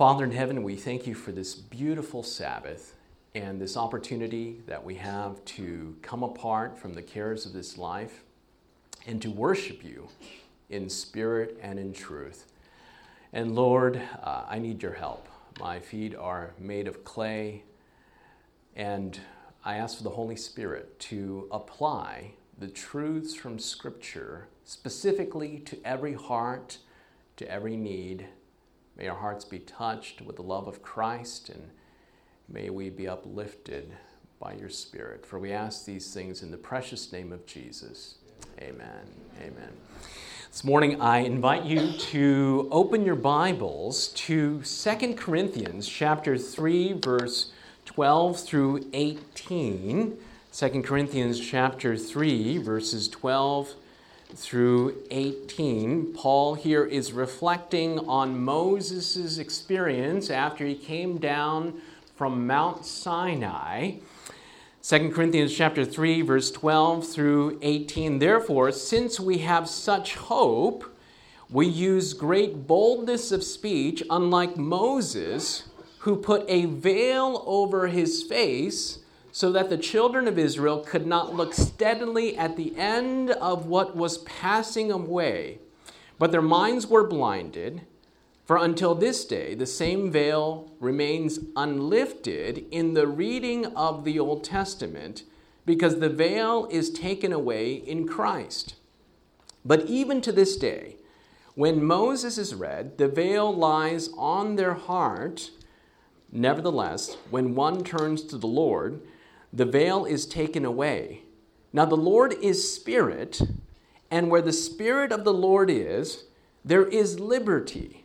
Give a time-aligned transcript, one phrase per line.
[0.00, 2.96] Father in heaven, we thank you for this beautiful Sabbath
[3.34, 8.24] and this opportunity that we have to come apart from the cares of this life
[9.06, 10.08] and to worship you
[10.70, 12.50] in spirit and in truth.
[13.34, 15.28] And Lord, uh, I need your help.
[15.60, 17.64] My feet are made of clay,
[18.74, 19.20] and
[19.66, 26.14] I ask for the Holy Spirit to apply the truths from Scripture specifically to every
[26.14, 26.78] heart,
[27.36, 28.28] to every need.
[29.00, 31.70] May our hearts be touched with the love of Christ, and
[32.50, 33.90] may we be uplifted
[34.38, 35.24] by your Spirit.
[35.24, 38.16] For we ask these things in the precious name of Jesus.
[38.60, 39.06] Amen.
[39.40, 39.72] Amen.
[40.50, 47.52] This morning, I invite you to open your Bibles to 2 Corinthians chapter 3, verse
[47.86, 50.18] 12 through 18.
[50.52, 53.76] 2 Corinthians chapter 3, verses 12
[54.34, 56.14] through 18.
[56.14, 61.80] Paul here is reflecting on Moses' experience after he came down
[62.16, 63.92] from Mount Sinai
[64.82, 70.84] 2 Corinthians chapter 3 verse 12 through 18 Therefore since we have such hope
[71.50, 75.64] we use great boldness of speech unlike Moses
[76.00, 79.00] who put a veil over his face
[79.32, 83.96] so that the children of Israel could not look steadily at the end of what
[83.96, 85.58] was passing away
[86.18, 87.80] but their minds were blinded
[88.50, 94.42] for until this day, the same veil remains unlifted in the reading of the Old
[94.42, 95.22] Testament
[95.64, 98.74] because the veil is taken away in Christ.
[99.64, 100.96] But even to this day,
[101.54, 105.52] when Moses is read, the veil lies on their heart.
[106.32, 109.00] Nevertheless, when one turns to the Lord,
[109.52, 111.22] the veil is taken away.
[111.72, 113.40] Now, the Lord is Spirit,
[114.10, 116.24] and where the Spirit of the Lord is,
[116.64, 118.04] there is liberty.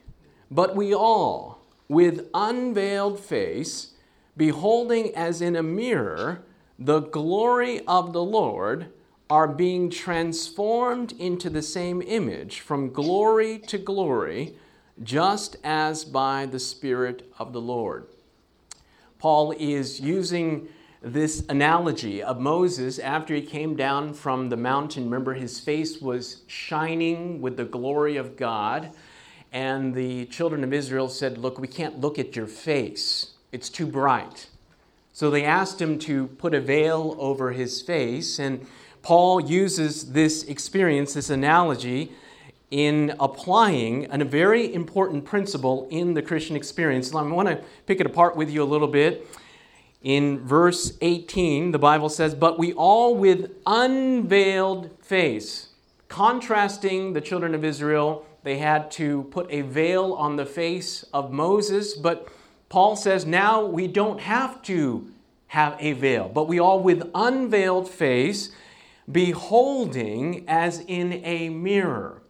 [0.51, 3.93] But we all, with unveiled face,
[4.37, 6.43] beholding as in a mirror
[6.77, 8.87] the glory of the Lord,
[9.29, 14.55] are being transformed into the same image from glory to glory,
[15.01, 18.07] just as by the Spirit of the Lord.
[19.17, 20.67] Paul is using
[21.05, 25.03] this analogy of Moses after he came down from the mountain.
[25.03, 28.89] Remember, his face was shining with the glory of God.
[29.53, 33.85] And the children of Israel said, Look, we can't look at your face, it's too
[33.85, 34.47] bright.
[35.13, 38.39] So they asked him to put a veil over his face.
[38.39, 38.65] And
[39.03, 42.13] Paul uses this experience, this analogy,
[42.71, 47.13] in applying a very important principle in the Christian experience.
[47.13, 49.27] I want to pick it apart with you a little bit.
[50.05, 55.69] In verse 18, the Bible says, But we all with unveiled face,
[56.09, 61.31] contrasting the children of Israel they had to put a veil on the face of
[61.31, 62.27] Moses, but
[62.69, 65.11] Paul says now we don't have to
[65.47, 68.51] have a veil, but we all with unveiled face,
[69.11, 72.21] beholding as in a mirror.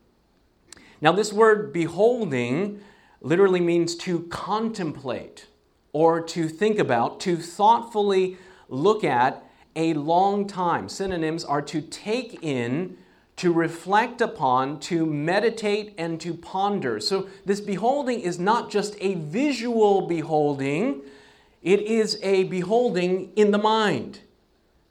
[1.02, 2.80] Now, this word beholding
[3.20, 5.48] literally means to contemplate
[5.96, 8.36] or to think about, to thoughtfully
[8.68, 9.42] look at
[9.78, 10.90] a long time.
[10.90, 12.98] Synonyms are to take in
[13.38, 17.00] to reflect upon, to meditate, and to ponder.
[17.00, 21.02] So, this beholding is not just a visual beholding,
[21.64, 24.20] it is a beholding in the mind.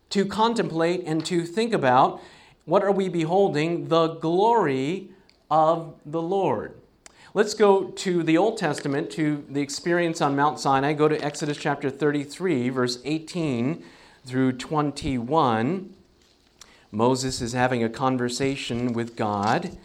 [0.08, 2.22] To contemplate and to think about
[2.64, 3.88] what are we beholding?
[3.88, 5.10] The glory
[5.50, 6.76] of the Lord.
[7.36, 10.92] Let's go to the Old Testament, to the experience on Mount Sinai.
[10.92, 13.82] Go to Exodus chapter 33, verse 18
[14.24, 15.92] through 21.
[16.92, 19.76] Moses is having a conversation with God.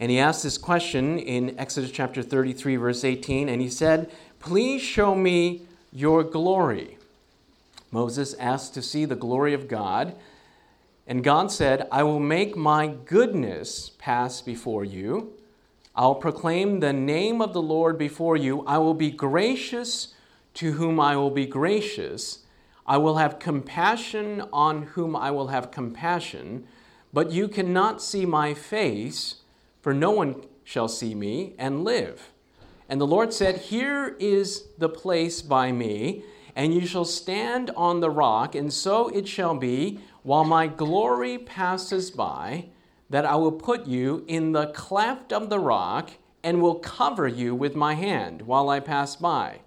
[0.00, 4.10] And he asked this question in Exodus chapter 33, verse 18, and he said,
[4.40, 6.98] Please show me your glory.
[7.92, 10.16] Moses asked to see the glory of God.
[11.06, 15.34] And God said, I will make my goodness pass before you.
[15.94, 18.64] I'll proclaim the name of the Lord before you.
[18.66, 20.14] I will be gracious
[20.54, 22.42] to whom I will be gracious
[22.86, 26.66] I will have compassion on whom I will have compassion,
[27.12, 29.36] but you cannot see my face,
[29.80, 32.30] for no one shall see me and live.
[32.88, 36.24] And the Lord said, Here is the place by me,
[36.56, 41.38] and you shall stand on the rock, and so it shall be, while my glory
[41.38, 42.66] passes by,
[43.12, 46.12] that I will put you in the cleft of the rock,
[46.42, 49.60] and will cover you with my hand while I pass by.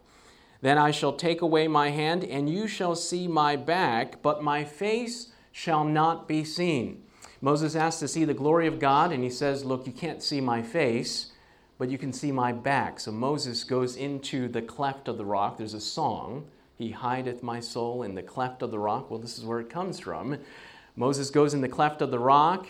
[0.61, 4.63] Then I shall take away my hand, and you shall see my back, but my
[4.63, 7.03] face shall not be seen.
[7.39, 10.41] Moses asked to see the glory of God, and he says, Look, you can't see
[10.41, 11.31] my face,
[11.77, 12.99] but you can see my back.
[12.99, 15.57] So Moses goes into the cleft of the rock.
[15.57, 16.47] There's a song,
[16.79, 19.11] He hideth my soul in the cleft of the rock.
[19.11, 20.39] Well, this is where it comes from.
[20.95, 22.69] Moses goes in the cleft of the rock,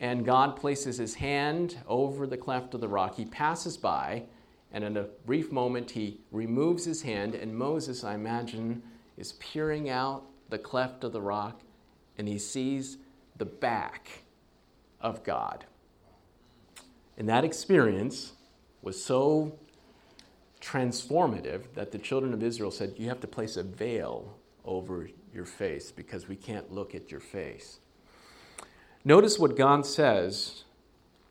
[0.00, 3.16] and God places his hand over the cleft of the rock.
[3.16, 4.24] He passes by,
[4.72, 8.82] and in a brief moment, he removes his hand, and Moses, I imagine,
[9.16, 11.62] is peering out the cleft of the rock,
[12.16, 12.98] and he sees
[13.36, 14.22] the back
[15.00, 15.64] of God.
[17.16, 18.32] And that experience
[18.82, 19.58] was so
[20.60, 25.44] transformative that the children of Israel said, You have to place a veil over your
[25.44, 27.80] face because we can't look at your face.
[29.04, 30.64] Notice what God says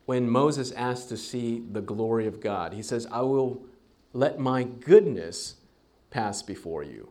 [0.06, 2.72] when Moses asked to see the glory of God.
[2.72, 3.62] He says, I will
[4.12, 5.56] let my goodness
[6.10, 7.10] pass before you.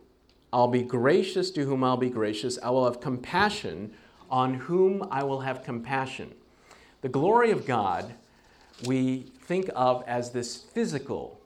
[0.52, 2.58] I'll be gracious to whom I'll be gracious.
[2.62, 3.92] I will have compassion
[4.30, 6.34] on whom I will have compassion.
[7.02, 8.14] The glory of God
[8.86, 11.40] we think of as this physical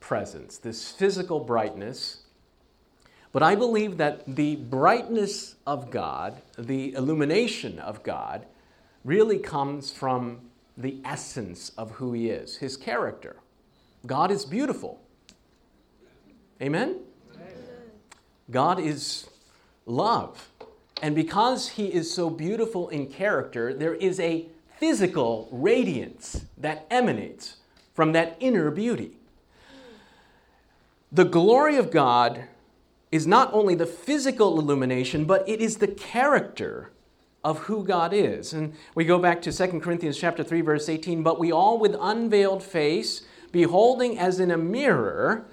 [0.00, 2.23] presence, this physical brightness.
[3.34, 8.46] But I believe that the brightness of God, the illumination of God,
[9.04, 10.38] really comes from
[10.76, 13.34] the essence of who He is, His character.
[14.06, 15.00] God is beautiful.
[16.62, 17.00] Amen?
[17.34, 17.46] Amen?
[18.52, 19.28] God is
[19.84, 20.48] love.
[21.02, 24.46] And because He is so beautiful in character, there is a
[24.78, 27.56] physical radiance that emanates
[27.94, 29.16] from that inner beauty.
[31.10, 32.44] The glory of God
[33.14, 36.90] is not only the physical illumination, but it is the character
[37.44, 38.52] of who God is.
[38.52, 41.94] And we go back to 2 Corinthians chapter 3 verse 18, but we all with
[42.00, 43.22] unveiled face
[43.52, 45.46] beholding as in a mirror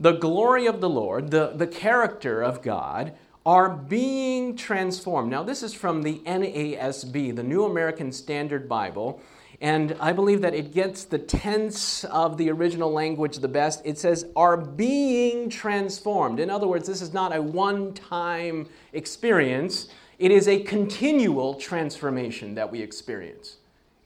[0.00, 3.12] the glory of the Lord, the, the character of God,
[3.46, 5.30] are being transformed.
[5.30, 9.20] Now, this is from the NASB, the New American Standard Bible,
[9.60, 13.80] and I believe that it gets the tense of the original language the best.
[13.84, 16.40] It says, are being transformed.
[16.40, 19.88] In other words, this is not a one time experience,
[20.18, 23.56] it is a continual transformation that we experience.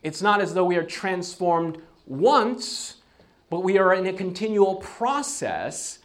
[0.02, 2.96] It's not as though we are transformed once,
[3.48, 5.98] but we are in a continual process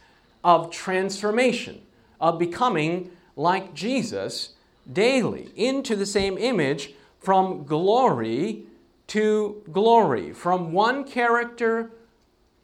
[0.44, 1.82] of transformation,
[2.20, 4.50] of becoming like Jesus
[4.92, 8.65] daily into the same image from glory
[9.08, 11.90] to glory, from one character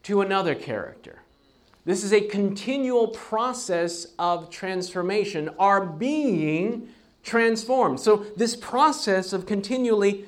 [0.03, 1.23] to another character.
[1.85, 6.89] This is a continual process of transformation, our being
[7.23, 8.00] transformed.
[8.00, 10.25] So, this process of continually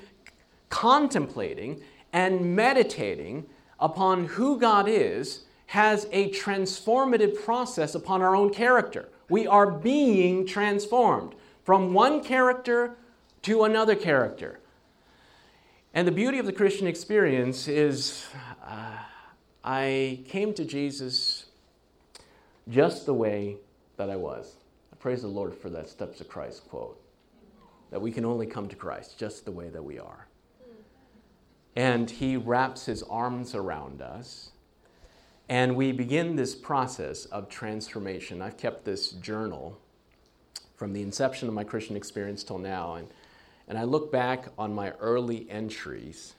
[0.69, 1.81] contemplating
[2.13, 3.47] and meditating
[3.79, 9.09] upon who God is has a transformative process upon our own character.
[9.29, 11.35] We are being transformed
[11.65, 12.97] from one character
[13.43, 14.61] to another character.
[15.97, 18.27] And the beauty of the Christian experience is
[18.67, 18.99] uh,
[19.63, 21.47] I came to Jesus
[22.69, 23.59] just the way
[23.97, 24.57] that I was.
[24.93, 27.01] I praise the Lord for that Steps of Christ quote
[27.93, 30.27] that we can only come to Christ just the way that we are.
[31.77, 34.51] And He wraps His arms around us
[35.49, 38.43] and we begin this process of transformation.
[38.43, 39.79] I've kept this journal
[40.75, 42.95] from the inception of my Christian experience till now.
[42.95, 43.07] And,
[43.69, 46.35] and I look back on my early entries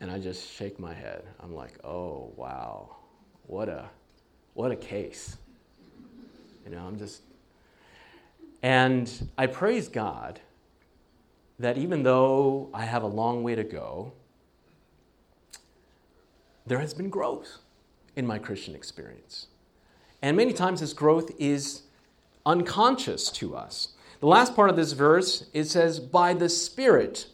[0.00, 1.22] and I just shake my head.
[1.40, 2.96] I'm like, oh, wow,
[3.46, 3.88] what a,
[4.54, 5.36] what a case.
[6.64, 7.22] You know, I'm just.
[8.62, 10.40] And I praise God
[11.58, 14.12] that even though I have a long way to go,
[16.66, 17.58] there has been growth
[18.16, 19.46] in my Christian experience.
[20.20, 21.82] And many times this growth is
[22.46, 23.88] unconscious to us.
[24.22, 27.26] The last part of this verse, it says, by the Spirit.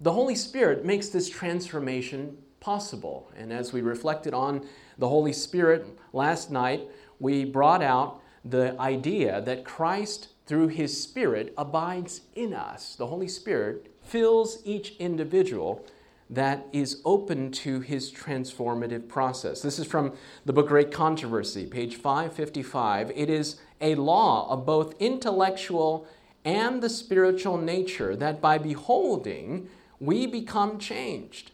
[0.00, 3.32] The Holy Spirit makes this transformation possible.
[3.36, 4.64] And as we reflected on
[4.96, 6.82] the Holy Spirit last night,
[7.18, 12.94] we brought out the idea that Christ, through his Spirit, abides in us.
[12.94, 15.84] The Holy Spirit fills each individual
[16.30, 19.62] that is open to his transformative process.
[19.62, 20.12] This is from
[20.44, 23.10] the book Great Controversy, page 555.
[23.16, 26.06] It is a law of both intellectual
[26.46, 31.50] and the spiritual nature that by beholding, we become changed.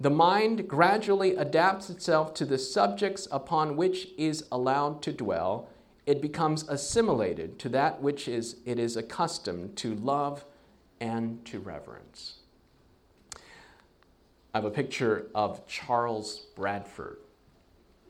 [0.00, 5.68] The mind gradually adapts itself to the subjects upon which is allowed to dwell.
[6.04, 10.44] It becomes assimilated to that which is, it is accustomed to love
[11.00, 12.40] and to reverence.
[14.52, 17.18] I have a picture of Charles Bradford.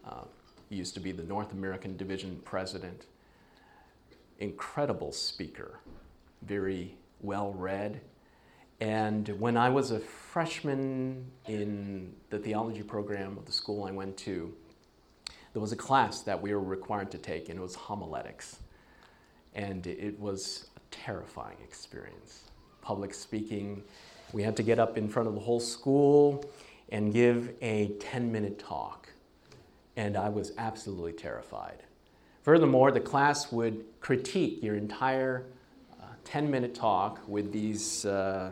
[0.06, 0.24] Uh,
[0.70, 3.06] he used to be the North American Division president.
[4.38, 5.80] Incredible speaker,
[6.46, 8.00] very well read.
[8.80, 14.16] And when I was a freshman in the theology program of the school I went
[14.18, 14.52] to,
[15.52, 18.58] there was a class that we were required to take, and it was homiletics.
[19.54, 22.50] And it was a terrifying experience.
[22.82, 23.84] Public speaking,
[24.32, 26.44] we had to get up in front of the whole school
[26.90, 29.08] and give a 10 minute talk.
[29.96, 31.84] And I was absolutely terrified.
[32.42, 35.46] Furthermore, the class would critique your entire
[36.24, 38.50] 10 minute talk with these uh,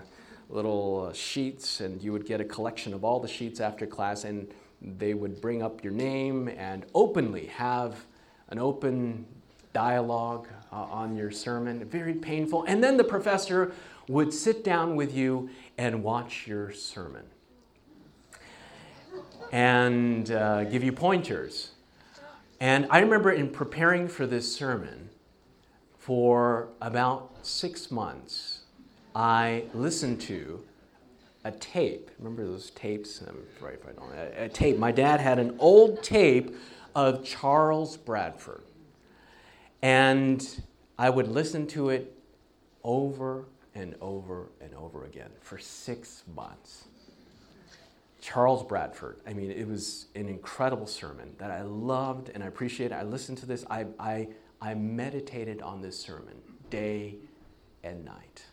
[0.49, 4.49] little sheets, and you would get a collection of all the sheets after class, and
[4.81, 8.05] they would bring up your name and openly have
[8.49, 9.25] an open
[9.73, 11.85] dialogue uh, on your sermon.
[11.85, 12.65] Very painful.
[12.65, 13.73] And then the professor
[14.09, 15.49] would sit down with you
[15.79, 17.25] and watch your sermon
[19.53, 21.73] and uh, give you pointers.
[22.61, 25.11] And I remember in preparing for this sermon
[26.03, 28.63] for about six months,
[29.15, 30.61] I listened to
[31.45, 32.11] a tape.
[32.19, 33.23] Remember those tapes?
[33.23, 34.11] Um, right, right on.
[34.13, 34.79] A, a tape.
[34.79, 36.57] My dad had an old tape
[36.97, 38.65] of Charles Bradford.
[39.81, 40.45] And
[40.99, 42.13] I would listen to it
[42.83, 46.89] over and over and over again for six months.
[48.21, 49.21] Charles Bradford.
[49.25, 52.93] I mean, it was an incredible sermon that I loved and I appreciated.
[52.93, 53.65] I listened to this.
[53.71, 54.29] I, I,
[54.63, 56.37] I meditated on this sermon
[56.71, 57.17] day
[57.83, 58.45] and night.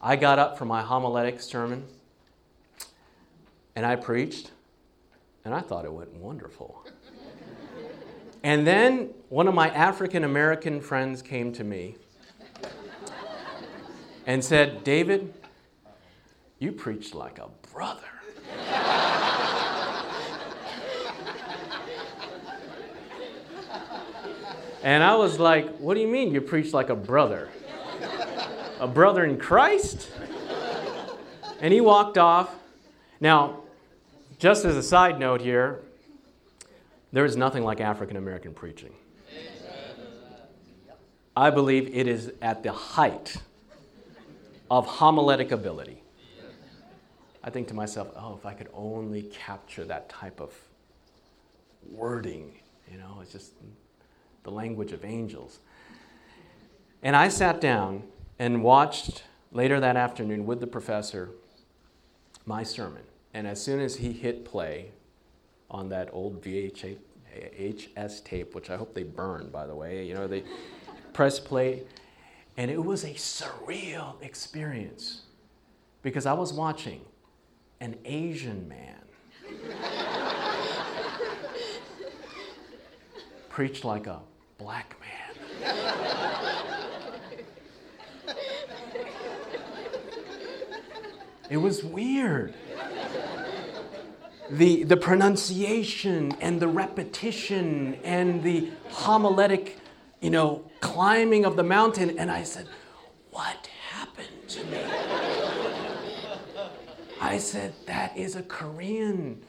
[0.00, 1.84] I got up for my homiletic sermon
[3.74, 4.52] and I preached,
[5.44, 6.86] and I thought it went wonderful.
[8.44, 11.96] and then one of my African American friends came to me
[14.24, 15.34] and said, David,
[16.60, 18.17] you preached like a brother.
[24.82, 27.48] And I was like, What do you mean you preach like a brother?
[28.80, 30.10] A brother in Christ?
[31.60, 32.54] And he walked off.
[33.20, 33.62] Now,
[34.38, 35.80] just as a side note here,
[37.12, 38.92] there is nothing like African American preaching.
[41.36, 43.36] I believe it is at the height
[44.70, 46.02] of homiletic ability.
[47.42, 50.52] I think to myself, oh, if I could only capture that type of
[51.90, 52.52] wording,
[52.90, 53.52] you know, it's just
[54.48, 55.58] the language of angels.
[57.02, 58.04] And I sat down
[58.38, 61.28] and watched later that afternoon with the professor
[62.46, 63.02] my sermon.
[63.34, 64.92] And as soon as he hit play
[65.70, 70.26] on that old VHS tape, which I hope they burn, by the way, you know,
[70.26, 70.44] they
[71.12, 71.82] press play,
[72.56, 75.24] and it was a surreal experience
[76.00, 77.02] because I was watching
[77.80, 78.94] an Asian man
[83.50, 84.20] preach like a
[84.58, 85.08] black man.
[91.50, 92.54] It was weird.
[94.50, 99.78] The, the pronunciation and the repetition and the homiletic,
[100.20, 102.18] you know, climbing of the mountain.
[102.18, 102.66] And I said,
[103.30, 104.82] What happened to me?
[107.20, 109.42] I said, That is a Korean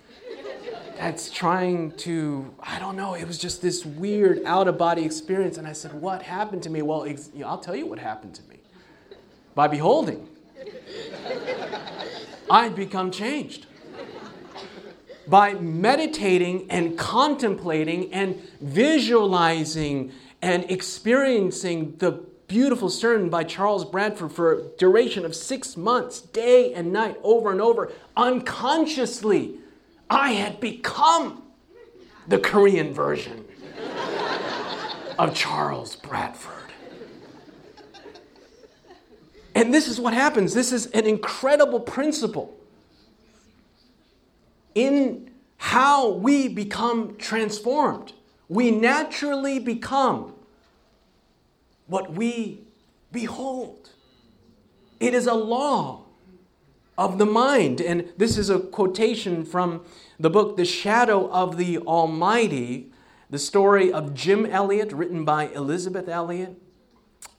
[0.99, 5.57] that's trying to, I don't know, it was just this weird out of body experience.
[5.57, 6.81] And I said, What happened to me?
[6.81, 7.07] Well,
[7.45, 8.57] I'll tell you what happened to me.
[9.55, 10.27] By beholding,
[12.51, 13.65] I'd become changed.
[15.25, 24.51] By meditating and contemplating and visualizing and experiencing the beautiful sermon by Charles Bradford for
[24.51, 29.58] a duration of six months, day and night, over and over, unconsciously,
[30.09, 31.43] I had become
[32.27, 33.45] the Korean version
[35.17, 36.55] of Charles Bradford.
[39.55, 40.53] And this is what happens.
[40.53, 42.55] This is an incredible principle
[44.75, 48.13] in how we become transformed.
[48.47, 50.33] We naturally become
[51.87, 52.61] what we
[53.11, 53.89] behold.
[54.99, 56.05] It is a law
[56.99, 57.79] of the mind.
[57.79, 59.85] And this is a quotation from
[60.19, 62.91] the book The Shadow of the Almighty,
[63.29, 66.61] the story of Jim Elliot, written by Elisabeth Elliot.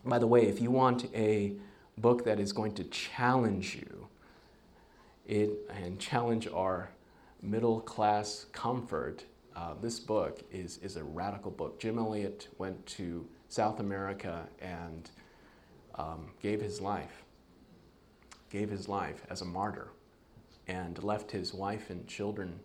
[0.03, 1.53] By the way, if you want a
[1.99, 4.09] book that is going to challenge you
[5.27, 6.89] it, and challenge our
[7.43, 9.25] middle class comfort,
[9.55, 11.79] uh, this book is, is a radical book.
[11.79, 15.11] Jim Elliot went to South America and
[15.97, 17.25] um, gave his life,
[18.51, 19.89] gave his life as a martyr,
[20.67, 22.61] and left his wife and children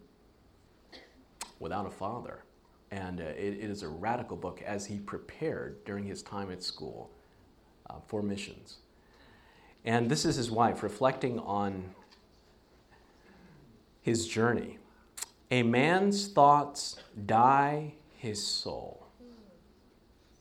[1.59, 2.43] without a father.
[2.91, 6.61] And uh, it, it is a radical book as he prepared during his time at
[6.61, 7.11] school
[7.89, 8.77] uh, for missions.
[9.83, 11.91] And this is his wife reflecting on
[14.01, 14.79] his journey.
[15.51, 19.07] A man's thoughts dye his soul.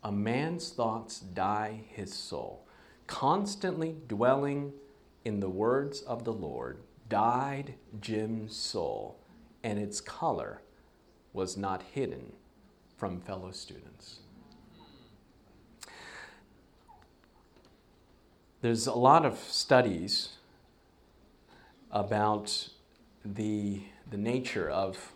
[0.03, 2.67] A man's thoughts dye his soul.
[3.07, 4.73] Constantly dwelling
[5.25, 6.79] in the words of the Lord
[7.09, 9.19] dyed Jim's soul,
[9.63, 10.63] and its color
[11.33, 12.33] was not hidden
[12.97, 14.21] from fellow students.
[18.61, 20.31] There's a lot of studies
[21.91, 22.69] about
[23.25, 25.13] the, the nature of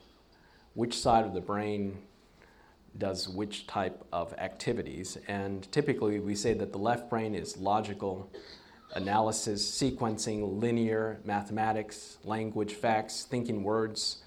[0.74, 1.98] which side of the brain
[2.96, 5.16] does which type of activities.
[5.28, 8.30] And typically, we say that the left brain is logical,
[8.95, 14.18] analysis, sequencing, linear, mathematics, language, facts, thinking words,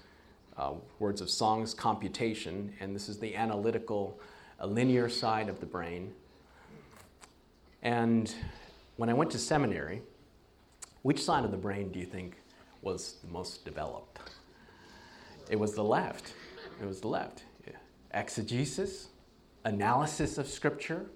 [0.56, 4.20] uh, words of songs, computation, and this is the analytical,
[4.60, 6.12] uh, linear side of the brain.
[7.82, 8.32] And
[8.96, 10.02] when I went to seminary,
[11.02, 12.36] which side of the brain do you think
[12.80, 14.20] was the most developed?
[15.50, 16.34] It was the left.
[16.80, 17.42] It was the left.
[17.66, 17.74] Yeah.
[18.14, 19.08] Exegesis,
[19.64, 21.06] analysis of scripture,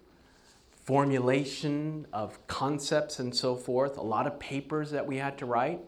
[0.87, 5.81] formulation of concepts and so forth, a lot of papers that we had to write.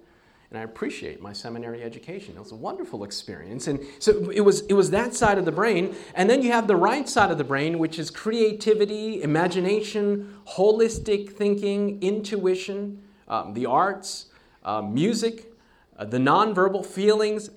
[0.50, 2.34] And I appreciate my seminary education.
[2.36, 3.68] It was a wonderful experience.
[3.68, 5.94] And so it was, it was that side of the brain.
[6.14, 11.30] And then you have the right side of the brain, which is creativity, imagination, holistic
[11.30, 14.26] thinking, intuition, um, the arts,
[14.64, 15.52] uh, music,
[15.96, 17.50] uh, the nonverbal feelings.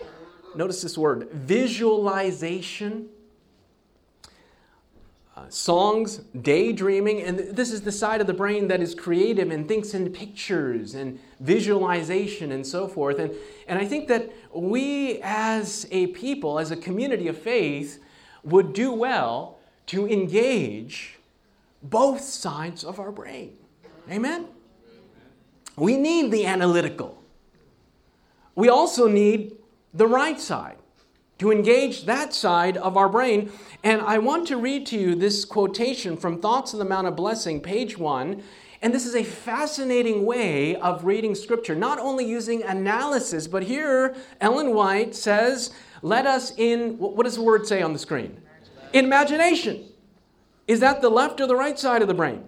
[0.56, 3.10] Notice this word visualization
[5.50, 9.94] songs, daydreaming, and this is the side of the brain that is creative and thinks
[9.94, 13.20] in pictures and visualization and so forth.
[13.20, 13.32] And,
[13.68, 18.04] and I think that we as a people, as a community of faith,
[18.44, 21.20] would do well to engage
[21.84, 23.58] both sides of our brain.
[24.10, 24.48] Amen?
[25.76, 27.24] We need the analytical.
[28.56, 29.58] We also need
[29.94, 30.78] the right side
[31.42, 33.52] to engage that side of our brain.
[33.84, 37.16] And I want to read to you this quotation from Thoughts on the Mount of
[37.16, 38.44] Blessing, page one.
[38.84, 44.16] And this is a fascinating way of reading scripture, not only using analysis, but here
[44.40, 45.72] Ellen White says,
[46.04, 48.40] Let us in, what does the word say on the screen?
[48.94, 49.86] In imagination.
[50.68, 52.44] Is that the left or the right side of the brain?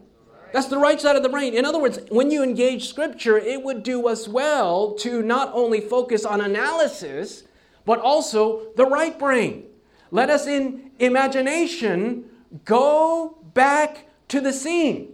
[0.52, 1.56] That's the right side of the brain.
[1.56, 5.82] In other words, when you engage scripture, it would do us well to not only
[5.82, 7.46] focus on analysis,
[7.86, 9.66] but also the right brain.
[10.12, 12.30] Let us in imagination
[12.66, 15.10] go back to the scene.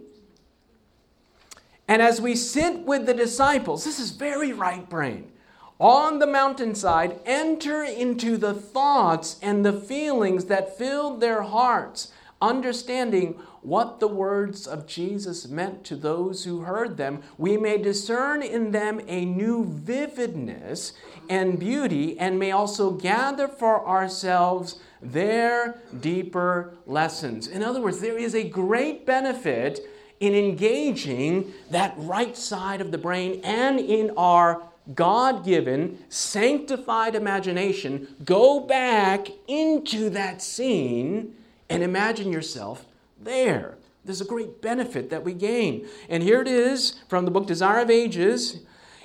[1.88, 5.32] And as we sit with the disciples, this is very right brain,
[5.80, 13.40] on the mountainside, enter into the thoughts and the feelings that filled their hearts, understanding
[13.62, 18.70] what the words of Jesus meant to those who heard them, we may discern in
[18.70, 20.92] them a new vividness
[21.28, 27.46] and beauty, and may also gather for ourselves their deeper lessons.
[27.46, 29.80] In other words, there is a great benefit
[30.20, 34.62] in engaging that right side of the brain and in our
[34.94, 38.16] God given, sanctified imagination.
[38.24, 41.34] Go back into that scene
[41.68, 42.84] and imagine yourself
[43.20, 43.76] there.
[44.04, 45.86] There's a great benefit that we gain.
[46.08, 48.60] And here it is from the book Desire of Ages.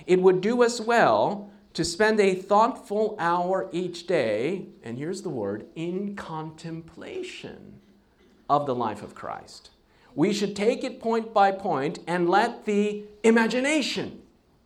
[0.08, 5.30] It would do us well to spend a thoughtful hour each day, and here's the
[5.30, 7.82] word, in contemplation
[8.50, 9.72] of the life of Christ.
[10.14, 14.22] We should take it point by point and let the imagination,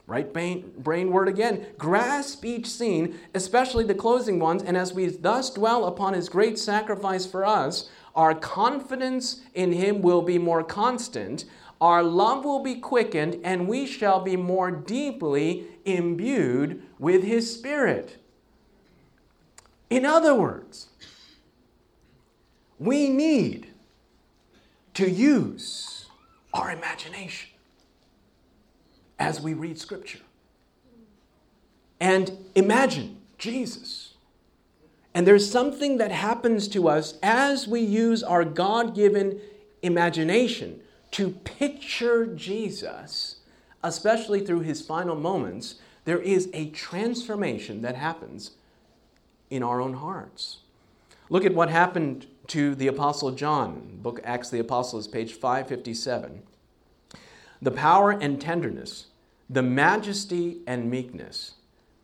[0.05, 5.07] right brain, brain word again, grasp each scene, especially the closing ones, and as we
[5.07, 10.63] thus dwell upon his great sacrifice for us, our confidence in Him will be more
[10.63, 11.45] constant,
[11.81, 18.21] our love will be quickened, and we shall be more deeply imbued with His Spirit.
[19.89, 20.87] In other words,
[22.77, 23.67] we need
[24.93, 26.07] to use
[26.53, 27.49] our imagination
[29.17, 30.19] as we read Scripture.
[31.99, 33.98] And imagine Jesus
[35.13, 39.39] and there's something that happens to us as we use our God given
[39.81, 43.37] imagination to picture Jesus,
[43.83, 45.75] especially through his final moments.
[46.05, 48.51] There is a transformation that happens
[49.49, 50.59] in our own hearts.
[51.29, 56.43] Look at what happened to the Apostle John, book Acts of the Apostles, page 557.
[57.61, 59.07] The power and tenderness,
[59.49, 61.55] the majesty and meekness,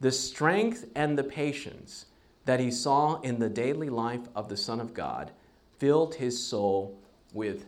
[0.02, 2.06] the strength and the patience
[2.46, 5.32] that he saw in the daily life of the Son of God
[5.78, 6.98] filled his soul
[7.34, 7.66] with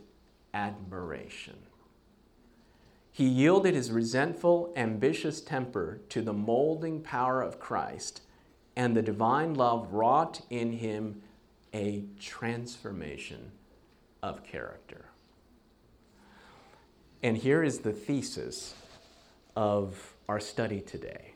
[0.54, 1.56] admiration.
[3.12, 8.22] He yielded his resentful, ambitious temper to the molding power of Christ,
[8.76, 11.22] and the divine love wrought in him
[11.74, 13.50] a transformation
[14.22, 15.06] of character.
[17.22, 18.74] And here is the thesis
[19.56, 21.34] of our study today.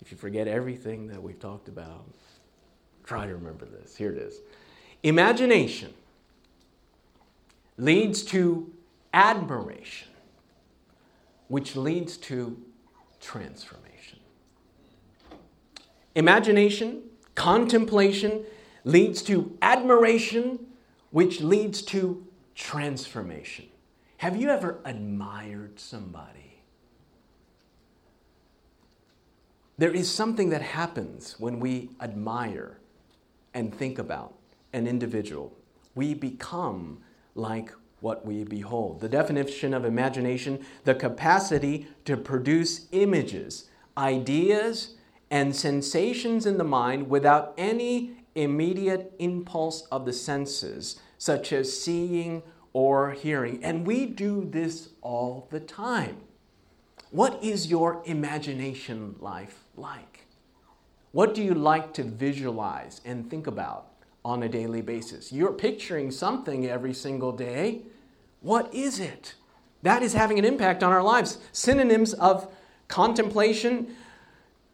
[0.00, 2.04] If you forget everything that we've talked about,
[3.08, 3.96] try to remember this.
[3.96, 4.40] Here it is
[5.02, 5.94] Imagination
[7.78, 8.70] leads to
[9.14, 10.08] admiration,
[11.46, 12.60] which leads to
[13.20, 14.18] transformation.
[16.14, 17.02] Imagination,
[17.34, 18.44] contemplation
[18.84, 20.58] leads to admiration,
[21.10, 23.66] which leads to transformation.
[24.18, 26.60] Have you ever admired somebody?
[29.78, 32.78] There is something that happens when we admire
[33.54, 34.34] and think about
[34.72, 35.56] an individual.
[35.94, 36.98] We become
[37.34, 39.00] like what we behold.
[39.00, 44.94] The definition of imagination, the capacity to produce images, ideas,
[45.30, 52.42] and sensations in the mind without any immediate impulse of the senses, such as seeing
[52.72, 53.62] or hearing.
[53.64, 56.18] And we do this all the time.
[57.10, 60.27] What is your imagination life like?
[61.12, 63.86] What do you like to visualize and think about
[64.24, 65.32] on a daily basis?
[65.32, 67.82] You're picturing something every single day.
[68.40, 69.34] What is it?
[69.82, 71.38] That is having an impact on our lives.
[71.52, 72.52] Synonyms of
[72.88, 73.94] contemplation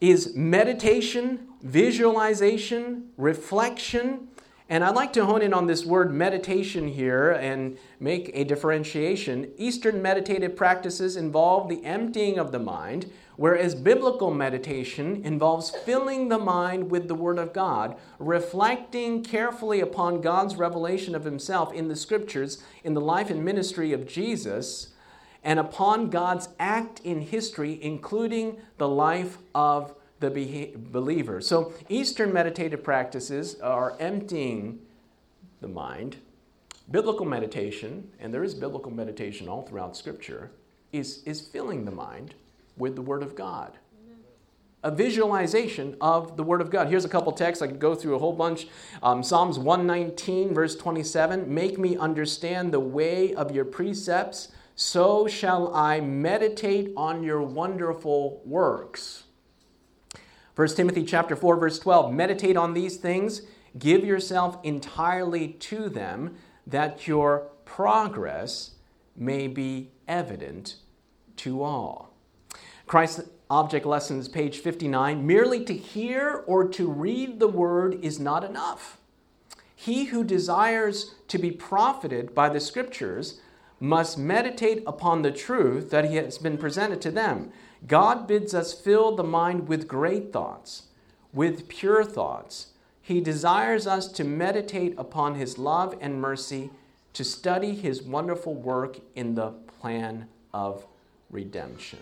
[0.00, 4.28] is meditation, visualization, reflection,
[4.68, 9.52] and I'd like to hone in on this word meditation here and make a differentiation.
[9.58, 16.38] Eastern meditative practices involve the emptying of the mind, whereas biblical meditation involves filling the
[16.38, 21.96] mind with the Word of God, reflecting carefully upon God's revelation of Himself in the
[21.96, 24.88] Scriptures, in the life and ministry of Jesus,
[25.42, 31.40] and upon God's act in history, including the life of the believer.
[31.40, 34.78] So, Eastern meditative practices are emptying
[35.60, 36.16] the mind.
[36.90, 40.50] Biblical meditation, and there is biblical meditation all throughout Scripture,
[40.92, 42.34] is, is filling the mind
[42.76, 43.78] with the Word of God.
[44.82, 46.88] A visualization of the Word of God.
[46.88, 47.62] Here's a couple texts.
[47.62, 48.66] I could go through a whole bunch.
[49.02, 55.74] Um, Psalms 119, verse 27 Make me understand the way of your precepts, so shall
[55.74, 59.24] I meditate on your wonderful works.
[60.56, 63.42] 1 Timothy chapter 4 verse 12 meditate on these things
[63.76, 68.72] give yourself entirely to them that your progress
[69.16, 70.76] may be evident
[71.36, 72.13] to all.
[72.86, 73.20] Christ
[73.50, 78.98] Object Lessons, page 59 merely to hear or to read the word is not enough.
[79.74, 83.40] He who desires to be profited by the scriptures
[83.80, 87.52] must meditate upon the truth that he has been presented to them.
[87.86, 90.84] God bids us fill the mind with great thoughts,
[91.32, 92.68] with pure thoughts.
[93.02, 96.70] He desires us to meditate upon His love and mercy,
[97.12, 100.86] to study His wonderful work in the plan of
[101.28, 101.98] redemption.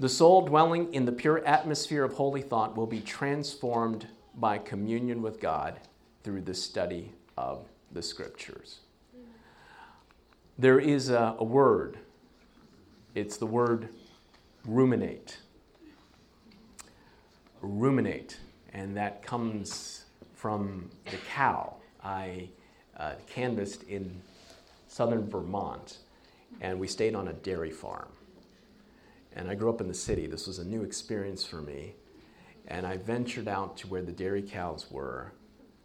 [0.00, 5.20] The soul dwelling in the pure atmosphere of holy thought will be transformed by communion
[5.20, 5.78] with God
[6.24, 8.80] through the study of the Scriptures.
[10.58, 11.98] There is a, a word
[13.14, 13.88] it's the word
[14.64, 15.38] ruminate.
[17.60, 18.38] Ruminate,
[18.72, 21.74] and that comes from the cow.
[22.02, 22.48] I
[22.96, 24.22] uh, canvassed in
[24.88, 25.98] southern Vermont,
[26.60, 28.08] and we stayed on a dairy farm.
[29.34, 30.26] And I grew up in the city.
[30.26, 31.94] This was a new experience for me.
[32.68, 35.32] And I ventured out to where the dairy cows were,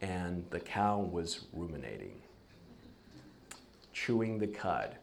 [0.00, 2.20] and the cow was ruminating,
[3.92, 4.96] chewing the cud.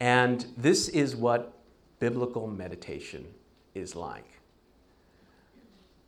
[0.00, 1.52] And this is what
[1.98, 3.26] biblical meditation
[3.74, 4.34] is like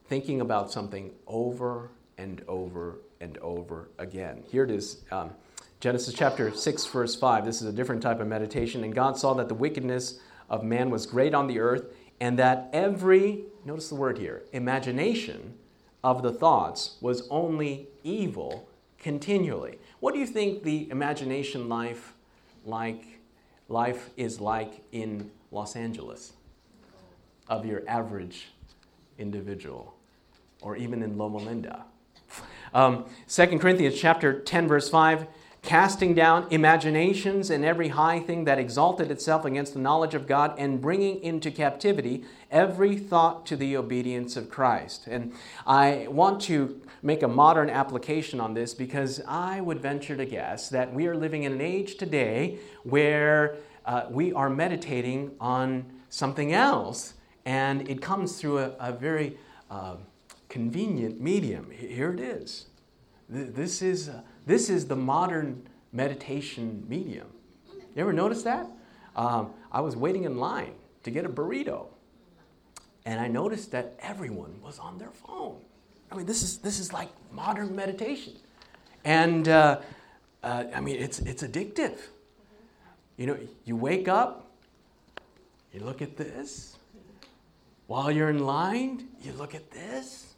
[0.09, 4.43] thinking about something over and over and over again.
[4.51, 5.31] Here it is um,
[5.81, 7.45] Genesis chapter 6, verse 5.
[7.45, 8.85] This is a different type of meditation.
[8.85, 11.87] And God saw that the wickedness of man was great on the earth,
[12.21, 15.55] and that every, notice the word here, imagination
[16.03, 19.79] of the thoughts was only evil continually.
[20.01, 22.15] What do you think the imagination life
[22.65, 23.21] like
[23.69, 26.33] life is like in Los Angeles
[27.49, 28.49] of your average
[29.19, 29.95] individual,
[30.61, 31.85] or even in Loma Linda.
[32.75, 35.27] Um, 2 Corinthians chapter 10, verse 5
[35.67, 40.55] casting down imaginations and every high thing that exalted itself against the knowledge of God,
[40.57, 45.09] and bringing into captivity every thought to the obedience of Christ.
[45.09, 45.35] And
[45.67, 50.69] I want to make a modern application on this because I would venture to guess
[50.69, 56.53] that we are living in an age today where uh, we are meditating on something
[56.53, 59.37] else, and it comes through a, a very
[59.69, 59.97] uh,
[60.49, 61.73] convenient medium.
[61.73, 62.67] Here it is.
[63.29, 64.09] This is.
[64.09, 67.27] Uh, this is the modern meditation medium.
[67.95, 68.67] You ever notice that?
[69.17, 71.87] Um, I was waiting in line to get a burrito,
[73.05, 75.61] and I noticed that everyone was on their phone.
[76.11, 78.35] I mean, this is, this is like modern meditation.
[79.05, 79.81] And uh,
[80.43, 81.99] uh, I mean, it's, it's addictive.
[83.17, 84.51] You know, you wake up,
[85.73, 86.77] you look at this.
[87.87, 90.35] While you're in line, you look at this.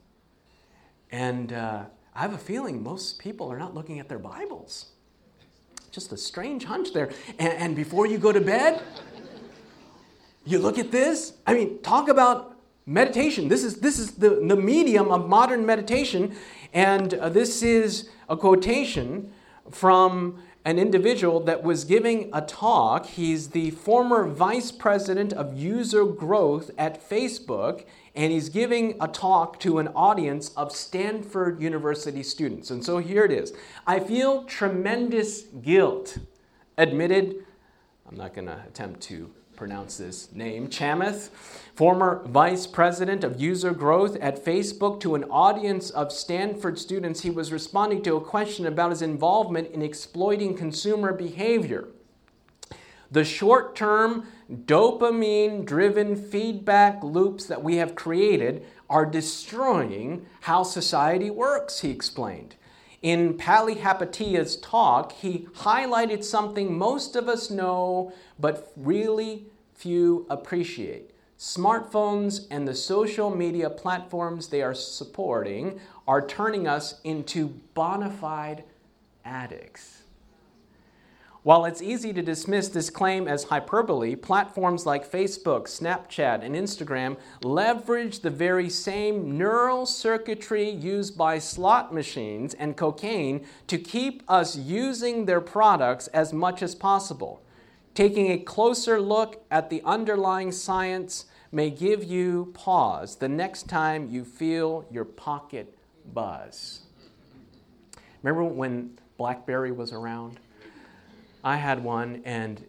[1.10, 1.84] And uh,
[2.18, 4.86] I have a feeling most people are not looking at their Bibles.
[5.92, 7.10] Just a strange hunch there.
[7.38, 8.82] And, and before you go to bed,
[10.44, 11.34] you look at this.
[11.46, 13.46] I mean, talk about meditation.
[13.46, 16.34] This is, this is the, the medium of modern meditation.
[16.74, 19.32] And uh, this is a quotation
[19.70, 23.06] from an individual that was giving a talk.
[23.06, 29.60] He's the former vice president of user growth at Facebook, and he's giving a talk
[29.60, 32.70] to an audience of Stanford University students.
[32.70, 33.52] And so here it is
[33.86, 36.18] I feel tremendous guilt,
[36.76, 37.44] admitted,
[38.08, 41.30] I'm not going to attempt to pronounce this name, Chamath,
[41.74, 47.22] former vice president of user growth at Facebook, to an audience of Stanford students.
[47.22, 51.88] He was responding to a question about his involvement in exploiting consumer behavior.
[53.10, 61.30] The short term dopamine driven feedback loops that we have created are destroying how society
[61.30, 62.54] works, he explained.
[63.02, 71.12] In Palihapitiya's talk, he highlighted something most of us know, but really few appreciate.
[71.38, 78.64] Smartphones and the social media platforms they are supporting are turning us into bona fide
[79.24, 79.97] addicts.
[81.48, 87.16] While it's easy to dismiss this claim as hyperbole, platforms like Facebook, Snapchat, and Instagram
[87.42, 94.56] leverage the very same neural circuitry used by slot machines and cocaine to keep us
[94.56, 97.40] using their products as much as possible.
[97.94, 104.10] Taking a closer look at the underlying science may give you pause the next time
[104.10, 105.78] you feel your pocket
[106.12, 106.82] buzz.
[108.22, 110.40] Remember when Blackberry was around?
[111.48, 112.62] I had one, and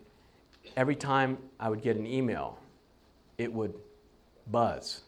[0.78, 2.58] every time I would get an email,
[3.38, 3.74] it would
[4.48, 5.02] buzz.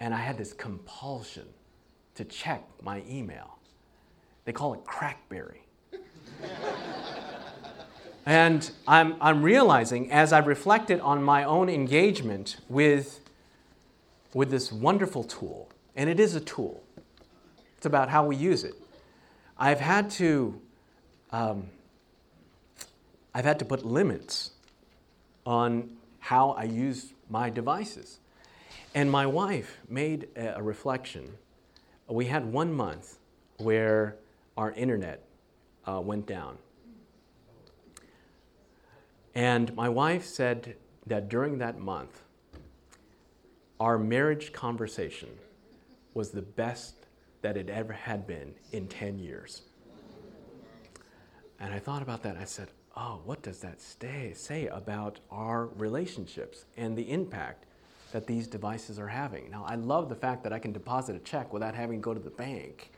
[0.00, 1.46] And I had this compulsion
[2.16, 3.60] to check my email.
[4.46, 5.60] They call it Crackberry.
[8.26, 13.20] and I'm, I'm realizing as I reflected on my own engagement with,
[14.34, 16.82] with this wonderful tool, and it is a tool,
[17.76, 18.74] it's about how we use it.
[19.56, 20.60] I've had to
[21.30, 21.70] um,
[23.36, 24.52] I've had to put limits
[25.44, 28.18] on how I use my devices.
[28.94, 31.34] And my wife made a reflection.
[32.08, 33.18] We had one month
[33.58, 34.16] where
[34.56, 35.22] our internet
[35.86, 36.56] uh, went down.
[39.34, 42.22] And my wife said that during that month,
[43.78, 45.28] our marriage conversation
[46.14, 46.94] was the best
[47.42, 49.60] that it ever had been in 10 years.
[51.60, 52.38] And I thought about that.
[52.38, 57.64] I said, oh, what does that stay, say about our relationships and the impact
[58.12, 59.50] that these devices are having?
[59.50, 62.14] Now, I love the fact that I can deposit a check without having to go
[62.14, 62.90] to the bank.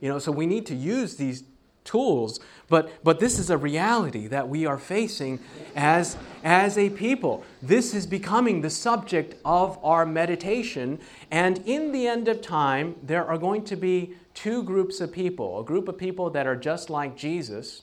[0.00, 1.44] You know, so we need to use these
[1.84, 5.38] tools, but, but this is a reality that we are facing
[5.76, 7.44] as, as a people.
[7.62, 10.98] This is becoming the subject of our meditation,
[11.30, 15.60] and in the end of time, there are going to be two groups of people
[15.60, 17.82] a group of people that are just like Jesus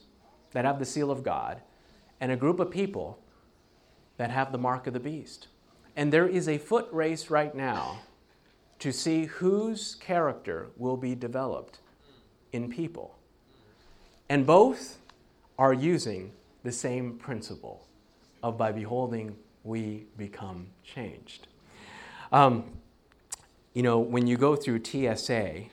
[0.54, 1.62] that have the seal of God,
[2.20, 3.20] and a group of people
[4.18, 5.48] that have the mark of the beast.
[5.96, 8.00] And there is a foot race right now
[8.80, 11.80] to see whose character will be developed
[12.52, 13.18] in people.
[14.30, 14.98] And both
[15.58, 16.32] are using
[16.64, 17.86] the same principle
[18.44, 21.48] of by beholding, we become changed.
[22.32, 22.64] Um,
[23.74, 25.64] you know, when you go through TSA,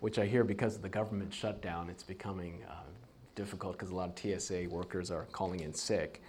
[0.00, 2.74] which I hear because of the government shutdown, it's becoming uh,
[3.40, 6.22] difficult because a lot of TSA workers are calling in sick.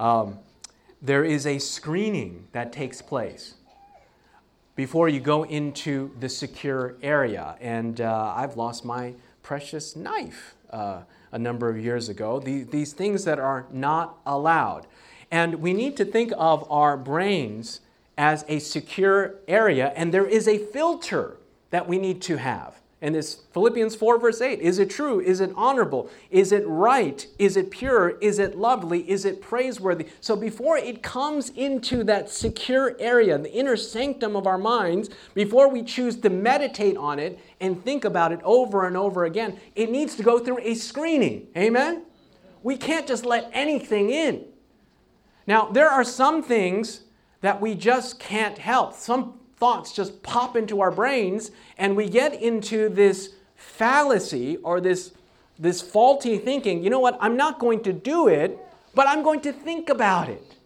[0.00, 0.40] Um,
[1.00, 3.54] there is a screening that takes place
[4.74, 7.54] before you go into the secure area.
[7.60, 12.40] And uh, I've lost my precious knife uh, a number of years ago.
[12.40, 14.88] The, these things that are not allowed.
[15.30, 17.82] And we need to think of our brains
[18.16, 21.36] as a secure area, and there is a filter
[21.70, 22.77] that we need to have.
[23.00, 25.20] And this Philippians 4, verse 8 is it true?
[25.20, 26.10] Is it honorable?
[26.30, 27.24] Is it right?
[27.38, 28.18] Is it pure?
[28.20, 29.08] Is it lovely?
[29.08, 30.08] Is it praiseworthy?
[30.20, 35.68] So before it comes into that secure area, the inner sanctum of our minds, before
[35.68, 39.92] we choose to meditate on it and think about it over and over again, it
[39.92, 41.46] needs to go through a screening.
[41.56, 42.02] Amen?
[42.64, 44.44] We can't just let anything in.
[45.46, 47.02] Now, there are some things
[47.42, 48.94] that we just can't help.
[48.94, 55.12] Some thoughts just pop into our brains, and we get into this fallacy or this,
[55.58, 56.82] this faulty thinking.
[56.82, 57.18] You know what?
[57.20, 58.58] I'm not going to do it,
[58.94, 60.56] but I'm going to think about it.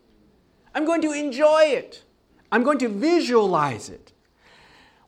[0.74, 2.02] I'm going to enjoy it.
[2.50, 4.12] I'm going to visualize it.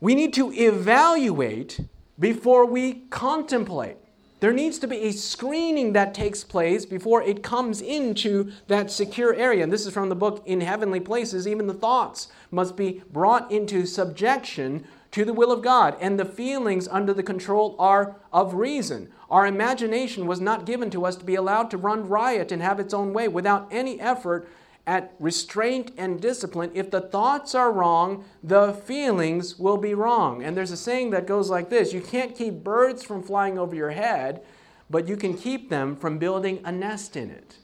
[0.01, 1.81] We need to evaluate
[2.18, 3.97] before we contemplate.
[4.44, 9.35] There needs to be a screening that takes place before it comes into that secure
[9.35, 9.62] area.
[9.62, 11.48] And this is from the book In Heavenly Places.
[11.48, 16.26] Even the thoughts must be brought into subjection to the will of God, and the
[16.26, 19.11] feelings under the control are of reason.
[19.30, 22.78] Our imagination was not given to us to be allowed to run riot and have
[22.78, 24.46] its own way without any effort
[24.87, 30.42] at restraint and discipline, if the thoughts are wrong, the feelings will be wrong.
[30.42, 33.75] And there's a saying that goes like this You can't keep birds from flying over
[33.75, 34.42] your head,
[34.90, 37.57] but you can keep them from building a nest in it.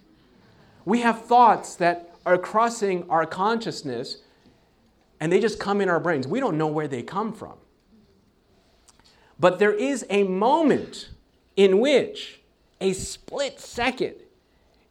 [0.85, 4.19] We have thoughts that are crossing our consciousness,
[5.21, 6.27] and they just come in our brains.
[6.27, 7.55] We don't know where they come from.
[9.39, 11.11] But there is a moment
[11.57, 12.41] in which,
[12.81, 14.15] a split second,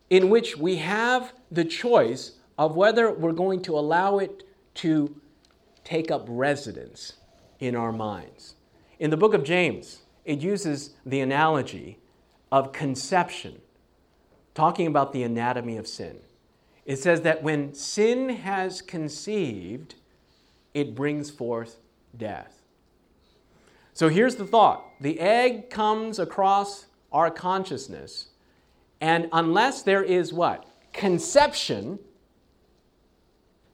[0.09, 4.43] in which we have the choice of whether we're going to allow it
[4.75, 5.15] to
[5.83, 7.13] take up residence
[7.59, 8.55] in our minds.
[8.99, 11.99] In the book of James, it uses the analogy
[12.51, 13.61] of conception,
[14.53, 16.17] talking about the anatomy of sin.
[16.85, 19.95] It says that when sin has conceived,
[20.73, 21.77] it brings forth
[22.17, 22.61] death.
[23.93, 28.28] So here's the thought the egg comes across our consciousness,
[29.01, 30.65] and unless there is what?
[30.93, 31.99] conception,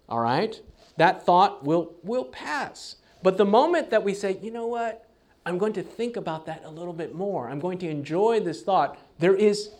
[0.07, 0.61] all right,
[0.97, 2.97] that thought will, will pass.
[3.23, 5.09] But the moment that we say, you know what,
[5.45, 8.61] I'm going to think about that a little bit more, I'm going to enjoy this
[8.61, 9.71] thought, there is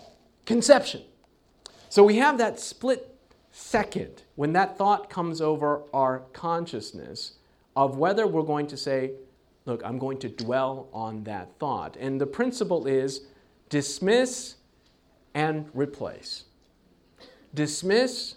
[0.45, 1.01] conception.
[1.89, 3.12] So we have that split
[3.51, 7.34] second when that thought comes over our consciousness
[7.75, 9.12] of whether we're going to say,
[9.65, 11.95] look, I'm going to dwell on that thought.
[11.97, 13.21] And the principle is
[13.69, 14.55] dismiss
[15.35, 16.45] and replace
[17.55, 18.35] dismiss,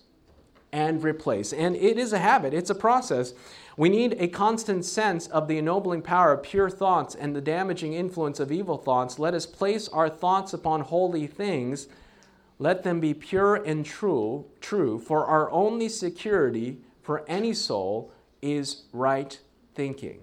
[0.72, 1.52] and replace.
[1.52, 3.34] And it is a habit, it's a process.
[3.76, 7.92] We need a constant sense of the ennobling power of pure thoughts and the damaging
[7.92, 9.18] influence of evil thoughts.
[9.18, 11.86] Let us place our thoughts upon holy things.
[12.58, 18.10] Let them be pure and true, true, for our only security for any soul
[18.42, 19.38] is right
[19.74, 20.20] thinking.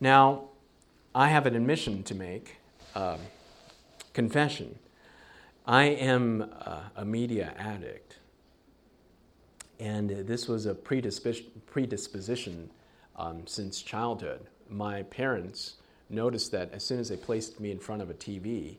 [0.00, 0.48] Now,
[1.14, 2.56] I have an admission to make,
[2.96, 3.18] um,
[4.12, 4.78] confession.
[5.68, 6.50] I am
[6.96, 8.16] a media addict,
[9.78, 12.70] and this was a predisposition
[13.16, 14.46] um, since childhood.
[14.70, 15.74] My parents
[16.08, 18.76] noticed that as soon as they placed me in front of a TV,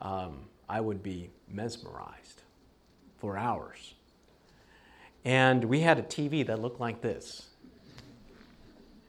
[0.00, 2.40] um, I would be mesmerized
[3.18, 3.92] for hours.
[5.26, 7.48] And we had a TV that looked like this.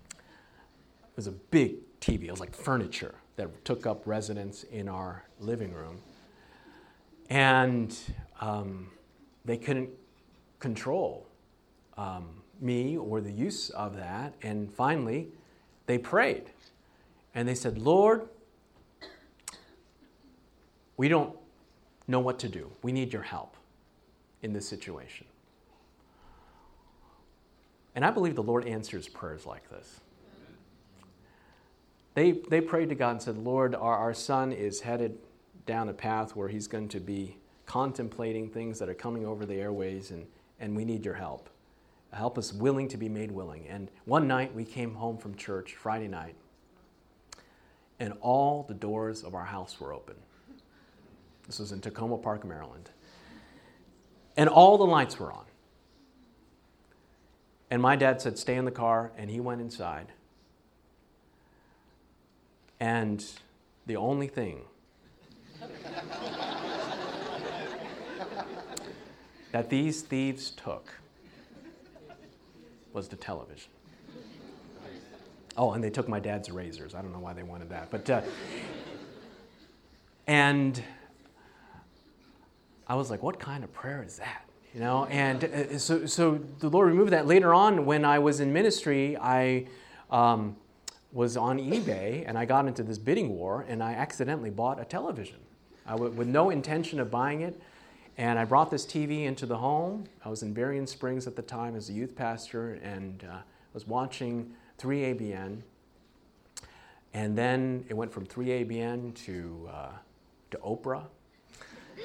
[0.09, 5.23] It was a big TV, it was like furniture that took up residence in our
[5.39, 6.01] living room.
[7.29, 7.97] And
[8.39, 8.89] um,
[9.45, 9.89] they couldn't
[10.59, 11.27] control
[11.97, 12.27] um,
[12.59, 14.33] me or the use of that.
[14.41, 15.27] And finally,
[15.85, 16.51] they prayed.
[17.35, 18.27] And they said, Lord,
[20.95, 21.35] we don't
[22.07, 22.71] know what to do.
[22.81, 23.55] We need your help
[24.41, 25.27] in this situation.
[27.95, 29.99] And I believe the Lord answers prayers like this.
[32.13, 35.17] They, they prayed to God and said, Lord, our, our son is headed
[35.67, 39.55] down a path where he's going to be contemplating things that are coming over the
[39.55, 40.25] airways, and,
[40.59, 41.49] and we need your help.
[42.13, 43.67] Help us willing to be made willing.
[43.67, 46.35] And one night we came home from church, Friday night,
[47.99, 50.15] and all the doors of our house were open.
[51.45, 52.89] This was in Takoma Park, Maryland.
[54.35, 55.45] And all the lights were on.
[57.69, 60.07] And my dad said, Stay in the car, and he went inside.
[62.79, 63.25] And
[63.85, 64.61] the only thing
[69.51, 70.93] that these thieves took
[72.93, 73.69] was the television.
[75.55, 76.93] Oh, and they took my dad's razors.
[76.93, 77.89] I don't know why they wanted that.
[77.89, 78.21] But uh,
[80.27, 80.83] And
[82.85, 84.43] I was like, what kind of prayer is that?
[84.73, 87.25] You know, and uh, so, so the Lord removed that.
[87.25, 89.65] Later on, when I was in ministry, I
[90.11, 90.57] um,
[91.13, 94.85] was on eBay and I got into this bidding war and I accidentally bought a
[94.85, 95.37] television
[95.91, 97.59] w- with no intention of buying it.
[98.17, 100.05] And I brought this TV into the home.
[100.25, 103.37] I was in Berrien Springs at the time as a youth pastor and uh,
[103.73, 105.61] was watching 3ABN.
[107.13, 109.89] And then it went from 3ABN to, uh,
[110.51, 111.05] to Oprah.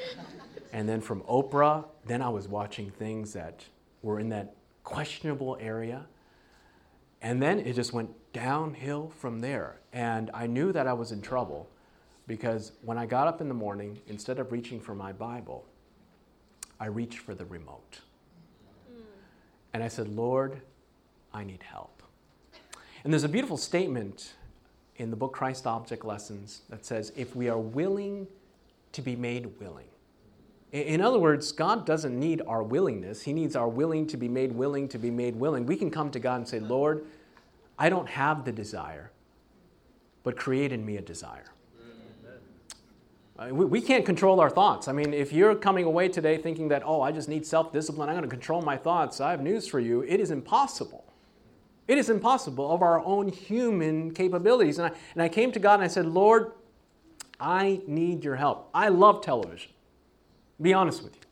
[0.72, 3.64] and then from Oprah, then I was watching things that
[4.02, 4.54] were in that
[4.84, 6.06] questionable area.
[7.22, 9.80] And then it just went downhill from there.
[9.92, 11.68] And I knew that I was in trouble
[12.32, 15.66] because when I got up in the morning, instead of reaching for my Bible,
[16.80, 18.00] I reached for the remote.
[18.88, 19.02] Hmm.
[19.74, 20.62] And I said, Lord,
[21.34, 22.02] I need help.
[23.04, 24.32] And there's a beautiful statement
[24.96, 28.26] in the book Christ Object Lessons that says, if we are willing
[28.92, 29.88] to be made willing.
[30.72, 33.20] In other words, God doesn't need our willingness.
[33.20, 35.66] He needs our willing to be made willing to be made willing.
[35.66, 37.04] We can come to God and say, Lord,
[37.78, 39.10] I don't have the desire,
[40.22, 41.52] but create in me a desire.
[43.50, 44.88] We, we can't control our thoughts.
[44.88, 48.08] I mean, if you're coming away today thinking that, oh, I just need self discipline,
[48.08, 50.02] I'm going to control my thoughts, I have news for you.
[50.02, 51.04] It is impossible.
[51.88, 54.78] It is impossible of our own human capabilities.
[54.78, 56.52] And I, and I came to God and I said, Lord,
[57.40, 58.70] I need your help.
[58.72, 59.72] I love television.
[60.60, 61.22] Be honest with you.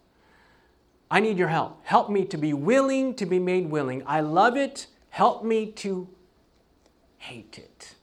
[1.11, 1.81] I need your help.
[1.85, 4.03] Help me to be willing to be made willing.
[4.07, 4.87] I love it.
[5.11, 6.09] Help me to
[7.19, 7.95] hate it.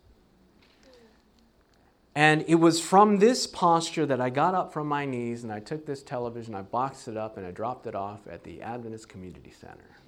[2.17, 5.59] And it was from this posture that I got up from my knees and I
[5.59, 9.07] took this television, I boxed it up, and I dropped it off at the Adventist
[9.07, 9.99] Community Center.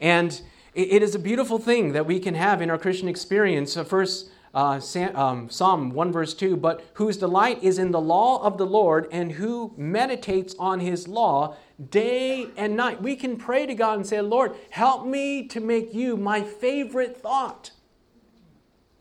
[0.00, 0.42] and
[0.74, 3.76] it is a beautiful thing that we can have in our Christian experience.
[3.86, 4.80] First, uh,
[5.14, 9.06] um, Psalm 1 verse 2, but whose delight is in the law of the Lord
[9.12, 11.56] and who meditates on his law
[11.90, 13.00] day and night.
[13.00, 17.16] We can pray to God and say, Lord, help me to make you my favorite
[17.16, 17.70] thought.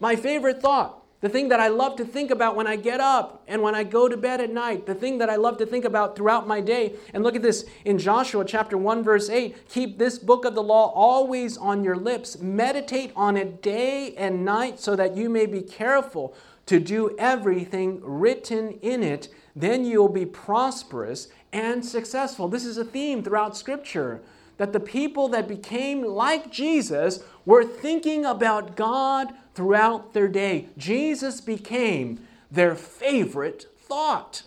[0.03, 3.41] My favorite thought, the thing that I love to think about when I get up
[3.47, 5.85] and when I go to bed at night, the thing that I love to think
[5.85, 6.95] about throughout my day.
[7.13, 10.61] And look at this in Joshua chapter 1 verse 8, keep this book of the
[10.61, 15.45] law always on your lips, meditate on it day and night so that you may
[15.45, 16.35] be careful
[16.65, 22.49] to do everything written in it, then you'll be prosperous and successful.
[22.49, 24.21] This is a theme throughout scripture
[24.57, 30.69] that the people that became like Jesus were thinking about God throughout their day.
[30.77, 34.43] Jesus became their favorite thought.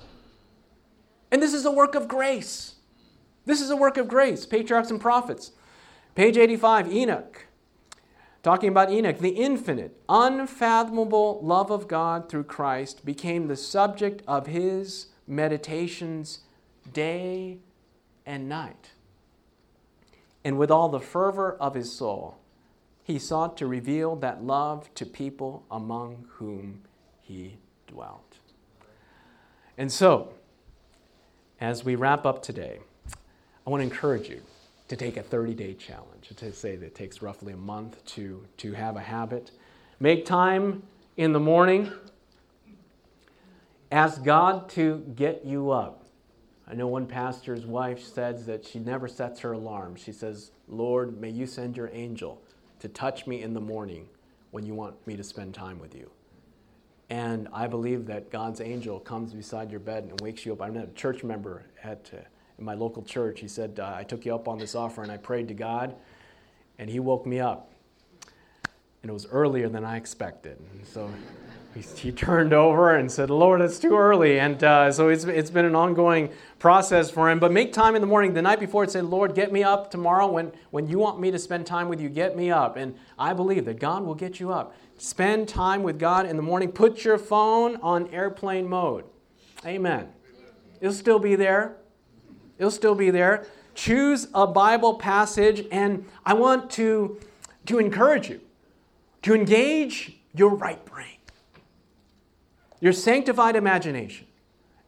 [1.31, 2.77] And this is a work of grace.
[3.45, 4.47] This is a work of grace.
[4.47, 5.53] Patriarchs and prophets.
[6.15, 7.47] Page 85, Enoch.
[8.43, 14.47] Talking about Enoch, the infinite, unfathomable love of God through Christ became the subject of
[14.47, 16.41] his meditations
[16.93, 17.59] day
[18.25, 18.93] and night.
[20.47, 22.39] And with all the fervor of his soul,
[23.03, 26.83] he sought to reveal that love to people among whom
[27.21, 27.57] he
[27.89, 28.37] dwelt.
[29.77, 30.35] And so,
[31.61, 32.79] as we wrap up today,
[33.67, 34.41] I want to encourage you
[34.87, 36.29] to take a 30 day challenge.
[36.37, 39.51] To say that it takes roughly a month to, to have a habit.
[39.99, 40.85] Make time
[41.17, 41.91] in the morning.
[43.91, 46.06] Ask God to get you up.
[46.69, 49.95] I know one pastor's wife says that she never sets her alarm.
[49.95, 52.43] She says, Lord, may you send your angel
[52.81, 54.09] to touch me in the morning
[54.51, 56.11] when you want me to spend time with you.
[57.09, 60.63] And I believe that God's angel comes beside your bed and wakes you up.
[60.63, 62.19] I'm a church member at uh,
[62.59, 63.41] in my local church.
[63.41, 65.95] He said, uh, I took you up on this offer and I prayed to God,
[66.79, 67.71] and He woke me up.
[69.03, 70.59] And it was earlier than I expected.
[70.85, 71.09] So
[71.97, 74.39] he, turned over and said, Lord, it's too early.
[74.41, 77.39] And uh, so it's, it's been an ongoing process for him.
[77.39, 78.35] But make time in the morning.
[78.35, 81.31] The night before, and say, Lord, get me up tomorrow when, when you want me
[81.31, 82.09] to spend time with you.
[82.09, 82.77] Get me up.
[82.77, 84.75] And I believe that God will get you up.
[84.99, 86.73] Spend time with God in the morning.
[86.73, 89.05] Put your phone on airplane mode.
[89.65, 90.09] Amen.
[90.81, 91.77] It'll still be there.
[92.59, 93.47] It'll still be there.
[93.75, 97.21] Choose a Bible passage, and I want to,
[97.67, 98.41] to encourage you
[99.27, 101.16] to engage your right brain,
[102.87, 104.29] your sanctified imagination.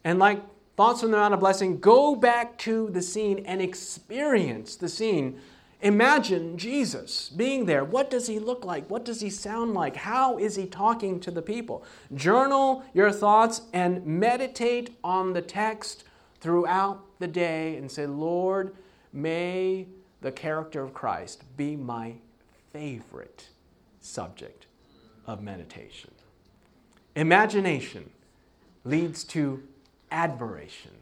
[0.05, 0.41] And like
[0.77, 5.41] thoughts from the Mount of Blessing, go back to the scene and experience the scene.
[5.81, 7.83] Imagine Jesus being there.
[7.85, 8.89] What does he look like?
[8.89, 9.97] What does he sound like?
[9.97, 11.85] How is he talking to the people?
[12.15, 16.05] Journal your thoughts and meditate on the text
[16.41, 18.77] throughout the day and say, Lord,
[19.13, 19.89] may
[20.21, 22.15] the character of Christ be my
[22.73, 23.49] favorite
[24.01, 24.67] subject
[25.27, 26.13] of meditation.
[27.19, 28.11] Imagination
[28.85, 29.65] leads to
[30.13, 30.93] admiration,